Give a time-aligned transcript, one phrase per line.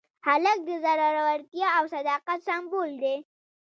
[0.27, 3.15] هلک د زړورتیا او صداقت سمبول دی.